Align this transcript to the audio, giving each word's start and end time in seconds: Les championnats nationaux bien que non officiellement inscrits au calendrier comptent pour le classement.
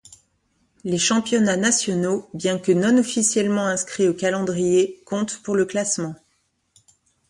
Les 0.83 0.97
championnats 0.97 1.57
nationaux 1.57 2.27
bien 2.33 2.57
que 2.57 2.71
non 2.71 2.97
officiellement 2.97 3.67
inscrits 3.67 4.07
au 4.07 4.15
calendrier 4.15 4.99
comptent 5.05 5.43
pour 5.43 5.55
le 5.55 5.65
classement. 5.65 6.15